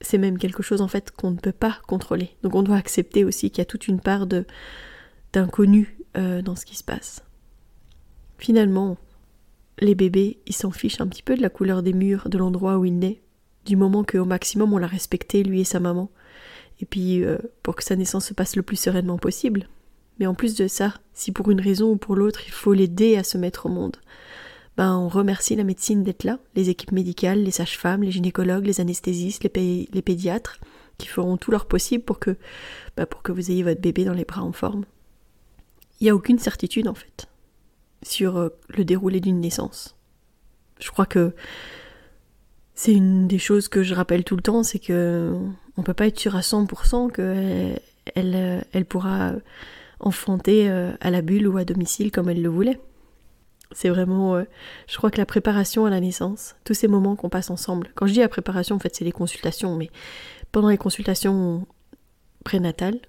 c'est 0.00 0.18
même 0.18 0.38
quelque 0.38 0.62
chose 0.62 0.80
en 0.82 0.88
fait 0.88 1.10
qu'on 1.10 1.30
ne 1.30 1.38
peut 1.38 1.52
pas 1.52 1.78
contrôler. 1.86 2.30
Donc 2.42 2.54
on 2.54 2.62
doit 2.62 2.76
accepter 2.76 3.24
aussi 3.24 3.50
qu'il 3.50 3.58
y 3.58 3.62
a 3.62 3.66
toute 3.66 3.88
une 3.88 4.00
part 4.00 4.26
de 4.26 4.44
d'inconnu 5.32 5.98
euh, 6.16 6.42
dans 6.42 6.56
ce 6.56 6.64
qui 6.64 6.76
se 6.76 6.84
passe. 6.84 7.22
Finalement, 8.38 8.96
les 9.78 9.94
bébés, 9.94 10.38
ils 10.46 10.54
s'en 10.54 10.70
fichent 10.70 11.00
un 11.00 11.06
petit 11.06 11.22
peu 11.22 11.36
de 11.36 11.42
la 11.42 11.50
couleur 11.50 11.82
des 11.82 11.92
murs, 11.92 12.28
de 12.28 12.38
l'endroit 12.38 12.78
où 12.78 12.84
il 12.84 12.98
naît, 12.98 13.22
du 13.64 13.76
moment 13.76 14.04
qu'au 14.04 14.24
maximum 14.24 14.72
on 14.72 14.78
l'a 14.78 14.86
respecté, 14.86 15.42
lui 15.42 15.60
et 15.60 15.64
sa 15.64 15.80
maman. 15.80 16.10
Et 16.80 16.86
puis, 16.86 17.24
euh, 17.24 17.38
pour 17.62 17.76
que 17.76 17.84
sa 17.84 17.96
naissance 17.96 18.26
se 18.26 18.34
passe 18.34 18.56
le 18.56 18.62
plus 18.62 18.76
sereinement 18.76 19.18
possible. 19.18 19.68
Mais 20.18 20.26
en 20.26 20.34
plus 20.34 20.54
de 20.54 20.68
ça, 20.68 20.94
si 21.12 21.32
pour 21.32 21.50
une 21.50 21.60
raison 21.60 21.92
ou 21.92 21.96
pour 21.96 22.16
l'autre 22.16 22.40
il 22.46 22.52
faut 22.52 22.72
l'aider 22.72 23.16
à 23.16 23.24
se 23.24 23.36
mettre 23.36 23.66
au 23.66 23.68
monde, 23.68 23.96
ben 24.76 24.96
on 24.96 25.08
remercie 25.08 25.56
la 25.56 25.64
médecine 25.64 26.02
d'être 26.02 26.24
là, 26.24 26.38
les 26.54 26.68
équipes 26.68 26.92
médicales, 26.92 27.42
les 27.42 27.50
sages-femmes, 27.50 28.02
les 28.02 28.12
gynécologues, 28.12 28.66
les 28.66 28.80
anesthésistes, 28.80 29.42
les, 29.42 30.02
pédiatres, 30.02 30.58
qui 30.98 31.06
feront 31.06 31.36
tout 31.36 31.50
leur 31.50 31.66
possible 31.66 32.04
pour 32.04 32.18
que, 32.18 32.36
ben 32.96 33.06
pour 33.06 33.22
que 33.22 33.32
vous 33.32 33.50
ayez 33.50 33.62
votre 33.62 33.80
bébé 33.80 34.04
dans 34.04 34.14
les 34.14 34.24
bras 34.24 34.42
en 34.42 34.52
forme. 34.52 34.84
Il 36.00 36.04
n'y 36.04 36.10
a 36.10 36.14
aucune 36.14 36.38
certitude 36.38 36.88
en 36.88 36.94
fait 36.94 37.28
sur 38.02 38.36
euh, 38.36 38.50
le 38.68 38.84
déroulé 38.84 39.20
d'une 39.20 39.40
naissance. 39.40 39.96
Je 40.78 40.90
crois 40.90 41.06
que 41.06 41.34
c'est 42.76 42.92
une 42.92 43.26
des 43.26 43.38
choses 43.38 43.68
que 43.68 43.82
je 43.82 43.94
rappelle 43.94 44.22
tout 44.22 44.36
le 44.36 44.42
temps, 44.42 44.62
c'est 44.62 44.78
que 44.78 45.34
on 45.76 45.82
peut 45.82 45.94
pas 45.94 46.06
être 46.06 46.20
sûr 46.20 46.36
à 46.36 46.40
100% 46.40 47.10
qu'elle 47.10 47.80
elle, 48.14 48.64
elle 48.72 48.84
pourra 48.84 49.32
enfanter 49.98 50.70
euh, 50.70 50.92
à 51.00 51.10
la 51.10 51.22
bulle 51.22 51.48
ou 51.48 51.56
à 51.56 51.64
domicile 51.64 52.12
comme 52.12 52.28
elle 52.28 52.42
le 52.42 52.50
voulait. 52.50 52.78
C'est 53.72 53.88
vraiment, 53.88 54.36
euh, 54.36 54.44
je 54.86 54.96
crois 54.96 55.10
que 55.10 55.18
la 55.18 55.26
préparation 55.26 55.86
à 55.86 55.90
la 55.90 56.00
naissance, 56.00 56.54
tous 56.64 56.74
ces 56.74 56.86
moments 56.86 57.16
qu'on 57.16 57.30
passe 57.30 57.50
ensemble. 57.50 57.88
Quand 57.94 58.06
je 58.06 58.12
dis 58.12 58.20
la 58.20 58.28
préparation, 58.28 58.76
en 58.76 58.78
fait, 58.78 58.94
c'est 58.94 59.04
les 59.04 59.12
consultations, 59.12 59.74
mais 59.74 59.90
pendant 60.52 60.68
les 60.68 60.78
consultations 60.78 61.66
prénatales, 62.44 63.00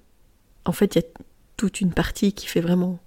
en 0.65 0.71
fait, 0.71 0.95
il 0.95 0.99
y 0.99 1.05
a 1.05 1.07
toute 1.57 1.81
une 1.81 1.91
partie 1.91 2.33
qui 2.33 2.47
fait 2.47 2.61
vraiment 2.61 2.99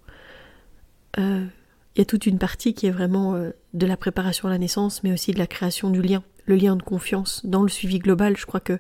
il 1.95 1.99
y 1.99 2.03
a 2.03 2.05
toute 2.05 2.27
une 2.27 2.39
partie 2.39 2.75
qui 2.75 2.87
est 2.87 2.91
vraiment 2.91 3.35
euh, 3.35 3.51
de 3.75 3.87
la 3.87 3.97
préparation 3.97 4.49
à 4.49 4.51
la 4.51 4.59
naissance, 4.59 5.03
mais 5.03 5.13
aussi 5.13 5.33
de 5.33 5.39
la 5.39 5.47
création 5.47 5.91
du 5.91 6.03
lien, 6.03 6.23
le 6.51 6.57
lien 6.57 6.77
de 6.77 6.83
confiance. 6.83 7.41
Dans 7.45 7.63
le 7.63 7.69
suivi 7.69 7.99
global, 7.99 8.37
je 8.37 8.45
crois 8.45 8.61
que 8.61 8.79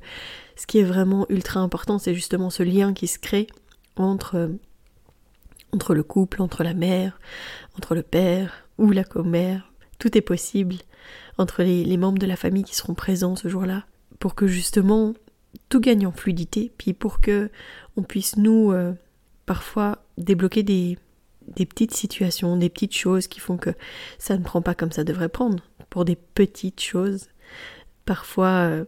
ce 0.56 0.66
qui 0.66 0.78
est 0.78 0.84
vraiment 0.84 1.24
ultra 1.30 1.60
important, 1.60 1.98
c'est 1.98 2.14
justement 2.14 2.50
ce 2.50 2.62
lien 2.62 2.92
qui 2.92 3.06
se 3.06 3.18
crée 3.18 3.46
entre, 3.96 4.36
euh, 4.36 4.48
entre 5.72 5.94
le 5.94 6.02
couple, 6.02 6.42
entre 6.42 6.62
la 6.64 6.74
mère, 6.74 7.18
entre 7.78 7.94
le 7.94 8.02
père 8.02 8.66
ou 8.76 8.90
la 8.90 9.04
commère. 9.04 9.72
Tout 9.98 10.18
est 10.18 10.22
possible 10.22 10.76
entre 11.38 11.62
les, 11.62 11.96
membres 11.96 12.18
de 12.18 12.26
la 12.26 12.36
famille 12.36 12.64
qui 12.64 12.74
seront 12.74 12.94
présents 12.94 13.36
ce 13.36 13.48
jour-là, 13.48 13.86
pour 14.18 14.34
que 14.34 14.46
justement 14.46 15.14
tout 15.70 15.80
gagne 15.80 16.06
en 16.06 16.12
fluidité, 16.12 16.70
puis 16.76 16.92
pour 16.92 17.20
que 17.20 17.50
on 17.96 18.02
puisse 18.02 18.36
nous 18.36 18.72
euh, 18.72 18.92
parfois 19.46 20.04
débloquer 20.18 20.62
des, 20.62 20.98
des 21.56 21.64
petites 21.64 21.94
situations, 21.94 22.56
des 22.56 22.68
petites 22.68 22.94
choses 22.94 23.26
qui 23.26 23.40
font 23.40 23.56
que 23.56 23.70
ça 24.18 24.36
ne 24.36 24.44
prend 24.44 24.60
pas 24.60 24.74
comme 24.74 24.92
ça 24.92 25.04
devrait 25.04 25.30
prendre, 25.30 25.64
pour 25.88 26.04
des 26.04 26.16
petites 26.16 26.80
choses, 26.80 27.28
parfois 28.04 28.68
euh, 28.68 28.84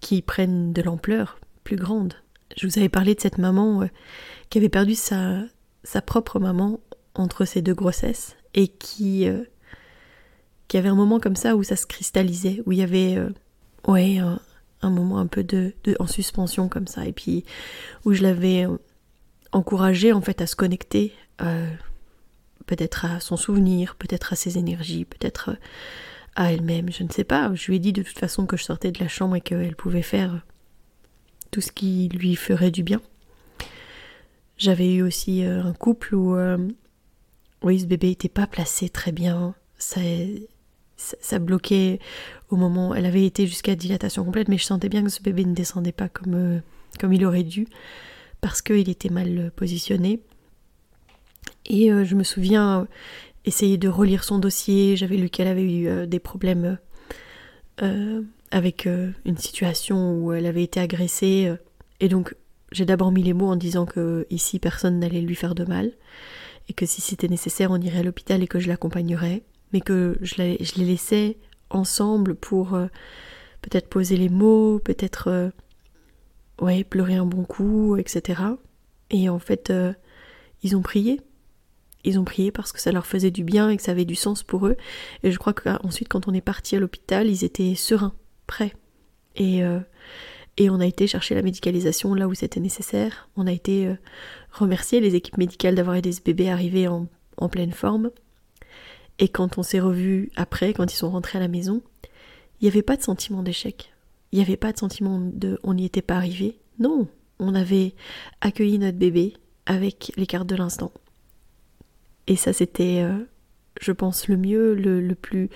qui 0.00 0.22
prennent 0.22 0.72
de 0.72 0.82
l'ampleur 0.82 1.38
plus 1.64 1.76
grande. 1.76 2.14
Je 2.56 2.66
vous 2.66 2.78
avais 2.78 2.88
parlé 2.88 3.14
de 3.14 3.20
cette 3.20 3.38
maman 3.38 3.82
euh, 3.82 3.86
qui 4.50 4.58
avait 4.58 4.68
perdu 4.68 4.94
sa, 4.94 5.42
sa 5.82 6.02
propre 6.02 6.38
maman 6.38 6.80
entre 7.14 7.44
ses 7.44 7.62
deux 7.62 7.74
grossesses 7.74 8.36
et 8.54 8.68
qui, 8.68 9.28
euh, 9.28 9.44
qui 10.68 10.76
avait 10.76 10.88
un 10.88 10.94
moment 10.94 11.20
comme 11.20 11.36
ça 11.36 11.56
où 11.56 11.62
ça 11.62 11.76
se 11.76 11.86
cristallisait, 11.86 12.62
où 12.66 12.72
il 12.72 12.78
y 12.78 12.82
avait 12.82 13.18
ouais, 13.86 14.18
un, 14.18 14.40
un, 14.82 14.90
moment 14.90 15.18
un 15.18 15.26
peu 15.26 15.44
de, 15.44 15.72
de, 15.84 15.96
en 15.98 16.06
suspension 16.06 16.68
comme 16.68 16.86
ça, 16.86 17.06
et 17.06 17.12
puis 17.12 17.44
où 18.04 18.12
je 18.12 18.22
l'avais 18.22 18.66
encouragée 19.52 20.12
en 20.12 20.20
fait 20.20 20.40
à 20.40 20.46
se 20.46 20.56
connecter 20.56 21.12
peut-être 22.66 23.04
à 23.04 23.20
son 23.20 23.36
souvenir, 23.36 23.96
peut-être 23.96 24.32
à 24.32 24.36
ses 24.36 24.58
énergies, 24.58 25.04
peut-être 25.04 25.56
à 26.36 26.52
elle-même, 26.52 26.90
je 26.90 27.04
ne 27.04 27.10
sais 27.10 27.24
pas. 27.24 27.54
Je 27.54 27.66
lui 27.66 27.76
ai 27.76 27.78
dit 27.78 27.92
de 27.92 28.02
toute 28.02 28.18
façon 28.18 28.46
que 28.46 28.56
je 28.56 28.64
sortais 28.64 28.92
de 28.92 29.00
la 29.00 29.08
chambre 29.08 29.36
et 29.36 29.40
qu'elle 29.40 29.76
pouvait 29.76 30.02
faire 30.02 30.44
tout 31.50 31.60
ce 31.60 31.70
qui 31.70 32.08
lui 32.08 32.34
ferait 32.36 32.70
du 32.70 32.82
bien. 32.82 33.00
J'avais 34.56 34.94
eu 34.94 35.02
aussi 35.02 35.44
euh, 35.44 35.62
un 35.62 35.72
couple 35.72 36.14
où 36.14 36.36
euh, 36.36 36.58
oui, 37.62 37.80
ce 37.80 37.86
bébé 37.86 38.08
n'était 38.08 38.28
pas 38.28 38.46
placé 38.46 38.88
très 38.88 39.12
bien. 39.12 39.54
Ça, 39.78 40.00
ça, 40.96 41.38
bloquait 41.38 41.98
au 42.50 42.56
moment. 42.56 42.94
Elle 42.94 43.06
avait 43.06 43.26
été 43.26 43.46
jusqu'à 43.46 43.74
dilatation 43.74 44.24
complète, 44.24 44.48
mais 44.48 44.58
je 44.58 44.64
sentais 44.64 44.88
bien 44.88 45.02
que 45.02 45.10
ce 45.10 45.22
bébé 45.22 45.44
ne 45.44 45.54
descendait 45.54 45.92
pas 45.92 46.08
comme, 46.08 46.62
comme 47.00 47.12
il 47.12 47.24
aurait 47.24 47.42
dû 47.42 47.66
parce 48.40 48.62
qu'il 48.62 48.88
était 48.88 49.08
mal 49.08 49.50
positionné. 49.56 50.20
Et 51.66 51.90
euh, 51.90 52.04
je 52.04 52.14
me 52.14 52.22
souviens 52.24 52.86
euh, 53.44 53.48
essayer 53.48 53.76
de 53.78 53.88
relire 53.88 54.24
son 54.24 54.38
dossier. 54.38 54.96
J'avais 54.96 55.16
lu 55.16 55.28
qu'elle 55.28 55.48
avait 55.48 55.62
eu 55.62 55.88
euh, 55.88 56.06
des 56.06 56.18
problèmes 56.18 56.78
avec 58.50 58.86
une 58.86 59.36
situation 59.36 60.16
où 60.16 60.32
elle 60.32 60.46
avait 60.46 60.62
été 60.62 60.78
agressée. 60.78 61.52
et 61.98 62.08
donc 62.08 62.36
j'ai 62.70 62.84
d'abord 62.84 63.10
mis 63.10 63.24
les 63.24 63.32
mots 63.32 63.48
en 63.48 63.56
disant 63.56 63.84
que 63.84 64.28
ici 64.30 64.60
personne 64.60 65.00
n'allait 65.00 65.20
lui 65.20 65.34
faire 65.34 65.56
de 65.56 65.64
mal. 65.64 65.90
Et 66.68 66.72
que 66.72 66.86
si 66.86 67.00
c'était 67.00 67.26
nécessaire, 67.26 67.72
on 67.72 67.80
irait 67.80 67.98
à 67.98 68.02
l'hôpital 68.04 68.44
et 68.44 68.46
que 68.46 68.60
je 68.60 68.68
l'accompagnerais. 68.68 69.42
Mais 69.72 69.80
que 69.80 70.16
je, 70.22 70.34
je 70.36 70.78
les 70.78 70.84
laissais 70.84 71.36
ensemble 71.68 72.36
pour 72.36 72.78
peut-être 73.60 73.88
poser 73.88 74.16
les 74.16 74.28
mots, 74.28 74.78
peut-être 74.78 75.50
ouais, 76.60 76.84
pleurer 76.84 77.16
un 77.16 77.26
bon 77.26 77.42
coup, 77.42 77.96
etc. 77.96 78.40
Et 79.10 79.28
en 79.28 79.40
fait, 79.40 79.72
ils 80.62 80.76
ont 80.76 80.82
prié 80.82 81.20
ils 82.04 82.18
ont 82.18 82.24
prié 82.24 82.52
parce 82.52 82.72
que 82.72 82.80
ça 82.80 82.92
leur 82.92 83.06
faisait 83.06 83.30
du 83.30 83.44
bien 83.44 83.70
et 83.70 83.76
que 83.76 83.82
ça 83.82 83.92
avait 83.92 84.04
du 84.04 84.14
sens 84.14 84.42
pour 84.42 84.66
eux. 84.66 84.76
Et 85.22 85.32
je 85.32 85.38
crois 85.38 85.54
qu'ensuite, 85.54 86.08
quand 86.08 86.28
on 86.28 86.34
est 86.34 86.40
parti 86.40 86.76
à 86.76 86.80
l'hôpital, 86.80 87.28
ils 87.28 87.44
étaient 87.44 87.74
sereins, 87.74 88.14
prêts. 88.46 88.74
Et, 89.36 89.64
euh, 89.64 89.80
et 90.56 90.70
on 90.70 90.80
a 90.80 90.86
été 90.86 91.06
chercher 91.06 91.34
la 91.34 91.42
médicalisation 91.42 92.14
là 92.14 92.28
où 92.28 92.34
c'était 92.34 92.60
nécessaire. 92.60 93.28
On 93.36 93.46
a 93.46 93.52
été 93.52 93.86
euh, 93.86 93.94
remercier 94.52 95.00
les 95.00 95.14
équipes 95.14 95.38
médicales 95.38 95.74
d'avoir 95.74 95.96
aidé 95.96 96.12
ce 96.12 96.22
bébé 96.22 96.48
à 96.48 96.52
arriver 96.52 96.88
en, 96.88 97.08
en 97.36 97.48
pleine 97.48 97.72
forme. 97.72 98.10
Et 99.18 99.28
quand 99.28 99.58
on 99.58 99.62
s'est 99.62 99.80
revus 99.80 100.30
après, 100.36 100.74
quand 100.74 100.92
ils 100.92 100.96
sont 100.96 101.10
rentrés 101.10 101.38
à 101.38 101.40
la 101.40 101.48
maison, 101.48 101.82
il 102.60 102.64
n'y 102.64 102.68
avait 102.68 102.82
pas 102.82 102.96
de 102.96 103.02
sentiment 103.02 103.42
d'échec. 103.42 103.92
Il 104.32 104.38
n'y 104.38 104.44
avait 104.44 104.56
pas 104.56 104.72
de 104.72 104.78
sentiment 104.78 105.20
de 105.20 105.58
on 105.62 105.74
n'y 105.74 105.84
était 105.84 106.02
pas 106.02 106.16
arrivé. 106.16 106.58
Non, 106.78 107.06
on 107.38 107.54
avait 107.54 107.94
accueilli 108.40 108.78
notre 108.78 108.98
bébé 108.98 109.34
avec 109.66 110.12
les 110.16 110.26
cartes 110.26 110.48
de 110.48 110.56
l'instant. 110.56 110.92
Et 112.26 112.36
ça, 112.36 112.52
c'était, 112.52 113.02
euh, 113.02 113.18
je 113.80 113.92
pense, 113.92 114.28
le 114.28 114.36
mieux, 114.36 114.74
le, 114.74 115.14
plus, 115.14 115.50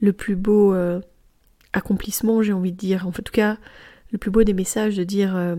le 0.00 0.12
plus 0.12 0.36
beau 0.36 0.74
euh, 0.74 1.00
accomplissement, 1.72 2.42
j'ai 2.42 2.52
envie 2.52 2.72
de 2.72 2.76
dire. 2.76 3.06
En 3.06 3.12
tout 3.12 3.22
cas, 3.32 3.58
le 4.10 4.18
plus 4.18 4.30
beau 4.30 4.42
des 4.42 4.54
messages 4.54 4.96
de 4.96 5.04
dire 5.04 5.36
euh, 5.36 5.56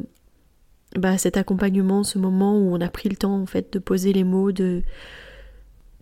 bah, 0.96 1.18
cet 1.18 1.38
accompagnement, 1.38 2.04
ce 2.04 2.20
moment 2.20 2.58
où 2.58 2.74
on 2.76 2.82
a 2.82 2.90
pris 2.90 3.10
le 3.10 3.16
temps 3.16 3.40
en 3.40 3.46
fait 3.46 3.72
de 3.74 3.80
poser 3.80 4.14
les 4.14 4.24
mots, 4.24 4.52
de, 4.52 4.84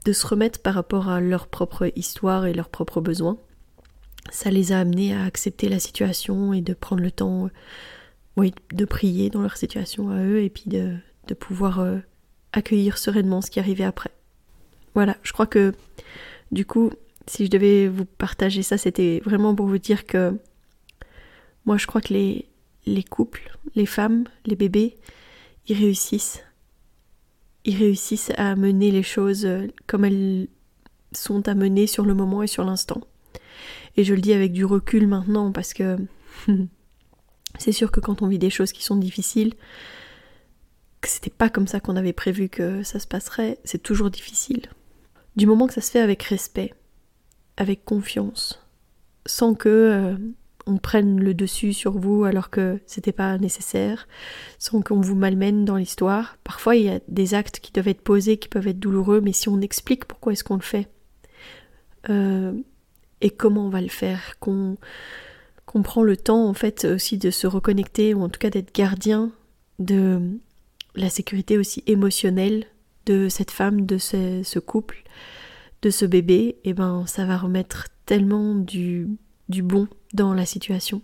de 0.05 0.13
se 0.13 0.25
remettre 0.25 0.60
par 0.62 0.74
rapport 0.74 1.10
à 1.10 1.22
leur 1.22 1.48
propre 1.48 1.91
histoire 1.96 2.46
et 2.46 2.53
leurs 2.53 2.70
propres 2.70 3.01
besoins. 3.01 3.38
Ça 4.32 4.50
les 4.50 4.72
a 4.72 4.79
amenés 4.79 5.13
à 5.13 5.24
accepter 5.24 5.70
la 5.70 5.79
situation 5.79 6.51
et 6.51 6.62
de 6.62 6.74
prendre 6.74 7.03
le 7.03 7.12
temps 7.12 7.50
oui, 8.38 8.53
de 8.74 8.86
prier 8.86 9.29
dans 9.29 9.41
leur 9.41 9.55
situation 9.55 10.10
à 10.10 10.17
eux 10.24 10.41
et 10.41 10.50
puis 10.50 10.65
de, 10.65 10.98
pouvoir 11.39 11.86
accueillir 12.51 12.98
sereinement 12.98 13.41
ce 13.41 13.51
qui 13.51 13.60
arrivait 13.60 13.84
après. 13.84 14.14
Voilà, 14.95 15.17
je 15.23 15.33
crois 15.33 15.45
que 15.45 15.73
du 16.51 16.65
coup, 16.65 16.91
si 17.27 17.45
je 17.45 17.51
devais 17.51 17.87
vous 17.87 18.05
partager 18.05 18.63
ça, 18.63 18.77
c'était 18.77 19.21
vraiment 19.25 19.53
pour 19.53 19.67
vous 19.67 19.77
dire 19.77 20.05
que 20.05 20.37
moi 21.65 21.77
je 21.77 21.85
crois 21.85 22.01
que 22.01 22.13
les, 22.13 22.47
les 22.85 23.03
couples, 23.03 23.57
les 23.75 23.85
femmes, 23.85 24.25
les 24.45 24.55
bébés, 24.55 24.95
ils 25.67 25.77
réussissent. 25.77 26.43
Ils 27.65 27.77
réussissent 27.77 28.31
à 28.37 28.55
mener 28.55 28.91
les 28.91 29.03
choses 29.03 29.45
euh, 29.45 29.67
comme 29.87 30.05
elles 30.05 30.47
sont 31.11 31.47
à 31.47 31.55
mener 31.55 31.87
sur 31.87 32.05
le 32.05 32.13
moment 32.13 32.43
et 32.43 32.47
sur 32.47 32.63
l'instant. 32.63 33.01
Et 33.97 34.03
je 34.03 34.13
le 34.13 34.21
dis 34.21 34.33
avec 34.33 34.51
du 34.51 34.65
recul 34.65 35.07
maintenant 35.07 35.51
parce 35.51 35.73
que 35.73 35.97
c'est 37.57 37.71
sûr 37.71 37.91
que 37.91 37.99
quand 37.99 38.21
on 38.21 38.27
vit 38.27 38.39
des 38.39 38.49
choses 38.49 38.71
qui 38.71 38.83
sont 38.83 38.97
difficiles, 38.97 39.53
que 41.01 41.09
c'était 41.09 41.29
pas 41.31 41.49
comme 41.49 41.67
ça 41.67 41.79
qu'on 41.79 41.95
avait 41.95 42.13
prévu 42.13 42.49
que 42.49 42.83
ça 42.83 42.99
se 42.99 43.07
passerait, 43.07 43.57
c'est 43.63 43.81
toujours 43.81 44.11
difficile. 44.11 44.67
Du 45.35 45.45
moment 45.45 45.67
que 45.67 45.73
ça 45.73 45.81
se 45.81 45.91
fait 45.91 45.99
avec 45.99 46.23
respect, 46.23 46.73
avec 47.57 47.83
confiance, 47.83 48.65
sans 49.25 49.53
que 49.53 49.69
euh, 49.69 50.15
on 50.65 50.77
prenne 50.77 51.19
le 51.19 51.33
dessus 51.33 51.73
sur 51.73 51.97
vous 51.97 52.23
alors 52.23 52.49
que 52.49 52.79
c'était 52.85 53.11
pas 53.11 53.37
nécessaire, 53.37 54.07
sans 54.59 54.81
qu'on 54.81 55.01
vous 55.01 55.15
malmène 55.15 55.65
dans 55.65 55.75
l'histoire. 55.75 56.37
Parfois, 56.43 56.75
il 56.75 56.85
y 56.85 56.89
a 56.89 56.99
des 57.07 57.33
actes 57.33 57.59
qui 57.59 57.71
doivent 57.71 57.89
être 57.89 58.01
posés, 58.01 58.37
qui 58.37 58.47
peuvent 58.47 58.67
être 58.67 58.79
douloureux, 58.79 59.21
mais 59.21 59.33
si 59.33 59.49
on 59.49 59.61
explique 59.61 60.05
pourquoi 60.05 60.33
est-ce 60.33 60.43
qu'on 60.43 60.55
le 60.55 60.61
fait 60.61 60.87
euh, 62.09 62.53
et 63.21 63.29
comment 63.29 63.65
on 63.65 63.69
va 63.69 63.81
le 63.81 63.89
faire, 63.89 64.37
qu'on 64.39 64.77
prend 65.83 66.03
le 66.03 66.17
temps 66.17 66.47
en 66.47 66.53
fait 66.53 66.85
aussi 66.85 67.17
de 67.17 67.31
se 67.31 67.47
reconnecter 67.47 68.13
ou 68.13 68.21
en 68.21 68.29
tout 68.29 68.39
cas 68.39 68.49
d'être 68.49 68.73
gardien 68.73 69.31
de 69.79 70.21
la 70.95 71.09
sécurité 71.09 71.57
aussi 71.57 71.83
émotionnelle 71.87 72.65
de 73.05 73.29
cette 73.29 73.51
femme, 73.51 73.85
de 73.85 73.97
ce, 73.97 74.59
couple, 74.59 75.03
de 75.82 75.89
ce 75.89 76.05
bébé, 76.05 76.58
et 76.63 76.70
eh 76.70 76.74
ben 76.74 77.05
ça 77.05 77.25
va 77.25 77.38
remettre 77.38 77.88
tellement 78.05 78.55
du, 78.55 79.08
du 79.50 79.62
bon 79.62 79.88
dans 80.13 80.34
la 80.34 80.46
situation. 80.46 81.01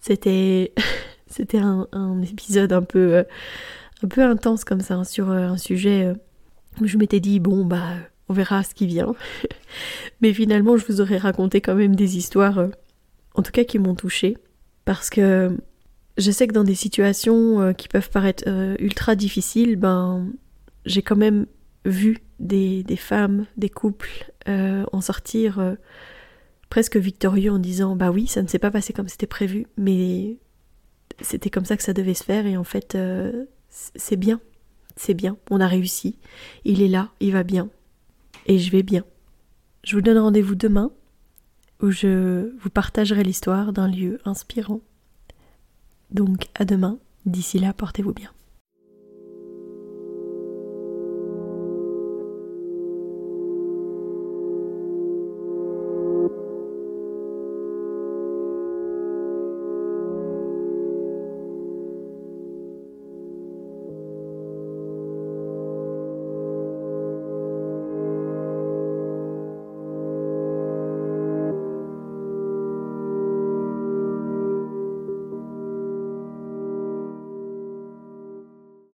C'était 0.00 0.72
c'était 1.26 1.58
un, 1.58 1.86
épisode 2.22 2.72
un 2.72 2.82
peu 2.82 3.14
euh, 3.14 3.24
un 4.02 4.08
peu 4.08 4.22
intense 4.22 4.64
comme 4.64 4.80
ça 4.80 4.94
hein, 4.94 5.04
sur 5.04 5.30
euh, 5.30 5.48
un 5.48 5.56
sujet 5.56 6.04
euh, 6.04 6.14
où 6.80 6.86
je 6.86 6.98
m'étais 6.98 7.20
dit 7.20 7.40
bon 7.40 7.64
bah 7.64 7.94
on 8.28 8.34
verra 8.34 8.62
ce 8.62 8.74
qui 8.74 8.86
vient. 8.86 9.14
Mais 10.20 10.32
finalement 10.32 10.76
je 10.76 10.86
vous 10.86 11.00
aurais 11.00 11.18
raconté 11.18 11.60
quand 11.60 11.74
même 11.74 11.96
des 11.96 12.16
histoires 12.16 12.68
en 13.34 13.42
tout 13.42 13.52
cas 13.52 13.64
qui 13.64 13.78
m'ont 13.78 13.94
touchée 13.94 14.36
parce 14.84 15.10
que 15.10 15.56
je 16.18 16.30
sais 16.30 16.46
que 16.46 16.52
dans 16.52 16.64
des 16.64 16.74
situations 16.74 17.72
qui 17.72 17.88
peuvent 17.88 18.10
paraître 18.10 18.44
ultra 18.78 19.14
difficiles, 19.16 19.76
ben 19.76 20.26
j'ai 20.84 21.00
quand 21.00 21.16
même 21.16 21.46
vu 21.84 22.18
des, 22.38 22.82
des, 22.82 22.96
femmes, 22.96 23.46
des 23.56 23.68
couples 23.68 24.30
en 24.46 25.00
sortir 25.00 25.76
presque 26.72 26.96
victorieux 26.96 27.52
en 27.52 27.58
disant 27.58 27.96
bah 27.96 28.10
oui, 28.10 28.26
ça 28.26 28.40
ne 28.40 28.48
s'est 28.48 28.58
pas 28.58 28.70
passé 28.70 28.94
comme 28.94 29.06
c'était 29.06 29.26
prévu, 29.26 29.66
mais 29.76 30.38
c'était 31.20 31.50
comme 31.50 31.66
ça 31.66 31.76
que 31.76 31.82
ça 31.82 31.92
devait 31.92 32.14
se 32.14 32.24
faire 32.24 32.46
et 32.46 32.56
en 32.56 32.64
fait 32.64 32.94
euh, 32.94 33.44
c'est 33.68 34.16
bien, 34.16 34.40
c'est 34.96 35.12
bien, 35.12 35.36
on 35.50 35.60
a 35.60 35.66
réussi, 35.66 36.16
il 36.64 36.80
est 36.80 36.88
là, 36.88 37.10
il 37.20 37.32
va 37.32 37.42
bien 37.42 37.68
et 38.46 38.58
je 38.58 38.70
vais 38.70 38.82
bien. 38.82 39.04
Je 39.84 39.96
vous 39.96 40.00
donne 40.00 40.16
rendez-vous 40.16 40.54
demain 40.54 40.90
où 41.82 41.90
je 41.90 42.56
vous 42.58 42.70
partagerai 42.70 43.22
l'histoire 43.22 43.74
d'un 43.74 43.88
lieu 43.88 44.20
inspirant. 44.24 44.80
Donc 46.10 46.48
à 46.54 46.64
demain, 46.64 46.98
d'ici 47.26 47.58
là, 47.58 47.74
portez-vous 47.74 48.14
bien. 48.14 48.30